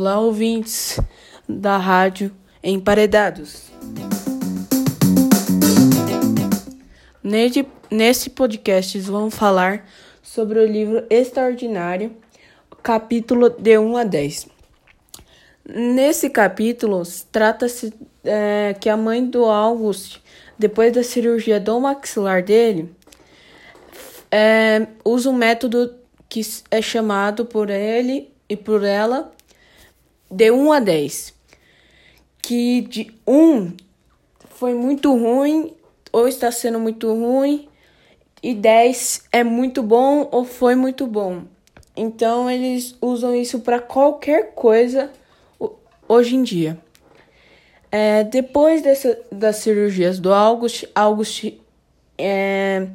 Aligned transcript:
Olá, 0.00 0.20
ouvintes 0.20 1.00
da 1.48 1.76
rádio 1.76 2.30
Emparedados. 2.62 3.64
Neste, 7.20 8.30
podcast 8.30 8.96
vamos 9.00 9.34
falar 9.34 9.88
sobre 10.22 10.60
o 10.60 10.64
livro 10.64 11.04
Extraordinário, 11.10 12.16
capítulo 12.80 13.50
de 13.50 13.76
1 13.76 13.96
a 13.96 14.04
10. 14.04 14.46
Nesse 15.66 16.30
capítulo, 16.30 17.02
trata-se 17.32 17.92
é, 18.22 18.76
que 18.80 18.88
a 18.88 18.96
mãe 18.96 19.26
do 19.26 19.46
August, 19.46 20.20
depois 20.56 20.92
da 20.92 21.02
cirurgia 21.02 21.58
do 21.58 21.80
maxilar 21.80 22.40
dele, 22.40 22.88
é, 24.30 24.86
usa 25.04 25.28
um 25.28 25.34
método 25.34 25.92
que 26.28 26.42
é 26.70 26.80
chamado 26.80 27.44
por 27.44 27.68
ele 27.68 28.30
e 28.48 28.56
por 28.56 28.84
ela 28.84 29.36
de 30.30 30.50
1 30.50 30.72
a 30.72 30.80
10. 30.80 31.34
Que 32.40 32.80
de 32.82 33.12
1 33.26 33.72
foi 34.50 34.74
muito 34.74 35.16
ruim 35.16 35.74
ou 36.12 36.26
está 36.26 36.50
sendo 36.50 36.80
muito 36.80 37.12
ruim 37.12 37.68
e 38.42 38.54
10 38.54 39.24
é 39.32 39.44
muito 39.44 39.82
bom 39.82 40.28
ou 40.30 40.44
foi 40.44 40.74
muito 40.74 41.06
bom. 41.06 41.42
Então 41.96 42.50
eles 42.50 42.96
usam 43.00 43.34
isso 43.34 43.60
para 43.60 43.80
qualquer 43.80 44.52
coisa 44.54 45.10
hoje 46.08 46.36
em 46.36 46.42
dia. 46.42 46.78
É, 47.90 48.22
depois 48.24 48.82
dessa, 48.82 49.18
das 49.32 49.56
cirurgias 49.56 50.18
do 50.18 50.32
August, 50.32 50.84
August 50.94 51.52
é, 52.16 52.86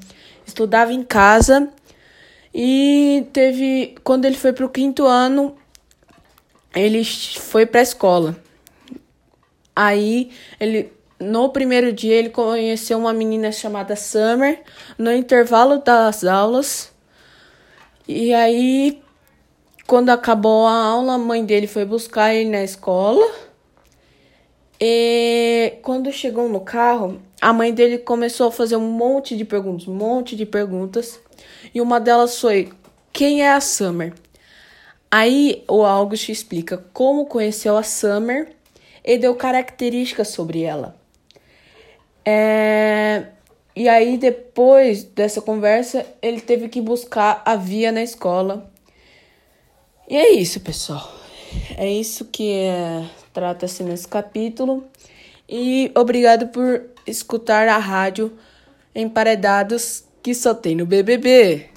estudava 0.46 0.94
em 0.94 1.04
casa 1.04 1.70
e 2.54 3.26
teve 3.34 3.96
quando 4.04 4.26
ele 4.26 4.36
foi 4.36 4.54
para 4.54 4.66
o 4.66 4.70
quinto 4.70 5.06
ano 5.06 5.56
ele 6.76 7.04
foi 7.04 7.66
para 7.66 7.80
a 7.80 7.84
escola. 7.84 8.36
Aí 9.76 10.32
ele 10.60 10.92
no 11.20 11.50
primeiro 11.50 11.94
dia 11.94 12.16
ele 12.16 12.30
conheceu 12.30 12.98
uma 12.98 13.14
menina 13.14 13.52
chamada 13.52 13.96
Summer 13.96 14.62
no 14.98 15.12
intervalo 15.12 15.80
das 15.80 16.24
aulas. 16.24 16.92
E 18.08 18.34
aí 18.34 19.02
quando 19.86 20.10
acabou 20.10 20.66
a 20.66 20.74
aula, 20.74 21.14
a 21.16 21.18
mãe 21.18 21.46
dele 21.46 21.68
foi 21.68 21.86
buscar 21.86 22.34
ele 22.34 22.50
na 22.50 22.64
escola. 22.64 23.26
E 24.80 25.78
quando 25.82 26.12
chegou 26.12 26.50
no 26.50 26.60
carro, 26.60 27.22
a 27.40 27.54
mãe 27.54 27.74
dele 27.74 27.98
começou 27.98 28.48
a 28.48 28.52
fazer 28.52 28.76
um 28.76 28.92
monte 28.92 29.38
de 29.38 29.46
perguntas, 29.46 29.88
um 29.88 29.94
monte 29.94 30.36
de 30.36 30.46
perguntas. 30.46 31.20
E 31.74 31.80
uma 31.80 32.00
delas 32.00 32.40
foi: 32.40 32.72
Quem 33.12 33.44
é 33.44 33.52
a 33.52 33.62
Summer? 33.62 34.14
Aí 35.16 35.64
o 35.68 35.84
August 35.84 36.30
explica 36.30 36.84
como 36.92 37.28
conheceu 37.28 37.78
a 37.78 37.84
Summer 37.84 38.52
e 39.06 39.16
deu 39.16 39.36
características 39.36 40.30
sobre 40.30 40.64
ela. 40.64 41.00
É... 42.26 43.28
E 43.76 43.88
aí, 43.88 44.18
depois 44.18 45.04
dessa 45.04 45.40
conversa, 45.40 46.04
ele 46.20 46.42
teve 46.42 46.68
que 46.68 46.82
buscar 46.82 47.44
a 47.46 47.56
Via 47.56 47.92
na 47.92 48.02
escola. 48.02 48.72
E 50.10 50.18
é 50.18 50.32
isso, 50.32 50.60
pessoal. 50.62 51.08
É 51.78 51.88
isso 51.88 52.26
que 52.26 52.50
é... 52.50 53.06
trata-se 53.32 53.84
nesse 53.84 54.08
capítulo. 54.08 54.84
E 55.48 55.92
obrigado 55.94 56.48
por 56.48 56.90
escutar 57.06 57.68
a 57.68 57.78
rádio 57.78 58.36
Emparedados 58.96 60.06
que 60.24 60.34
só 60.34 60.56
tem 60.56 60.76
no 60.76 60.88
BBB. 60.88 61.70